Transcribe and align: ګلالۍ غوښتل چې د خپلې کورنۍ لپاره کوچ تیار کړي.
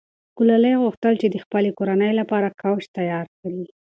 ګلالۍ 0.37 0.73
غوښتل 0.83 1.13
چې 1.21 1.27
د 1.29 1.35
خپلې 1.43 1.69
کورنۍ 1.77 2.11
لپاره 2.19 2.53
کوچ 2.61 2.81
تیار 2.97 3.25
کړي. 3.39 3.63